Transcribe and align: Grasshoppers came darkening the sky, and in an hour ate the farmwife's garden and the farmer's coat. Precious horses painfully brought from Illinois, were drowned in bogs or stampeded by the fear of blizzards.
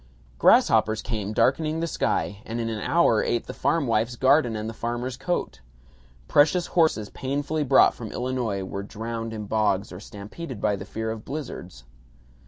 Grasshoppers 0.39 1.03
came 1.03 1.31
darkening 1.31 1.79
the 1.79 1.85
sky, 1.85 2.41
and 2.43 2.59
in 2.59 2.69
an 2.69 2.81
hour 2.81 3.21
ate 3.21 3.45
the 3.45 3.53
farmwife's 3.53 4.15
garden 4.15 4.55
and 4.55 4.67
the 4.67 4.73
farmer's 4.73 5.15
coat. 5.15 5.61
Precious 6.27 6.65
horses 6.73 7.11
painfully 7.11 7.63
brought 7.63 7.93
from 7.93 8.11
Illinois, 8.11 8.63
were 8.63 8.81
drowned 8.81 9.31
in 9.31 9.45
bogs 9.45 9.91
or 9.91 9.99
stampeded 9.99 10.59
by 10.59 10.75
the 10.75 10.85
fear 10.85 11.11
of 11.11 11.23
blizzards. 11.23 11.83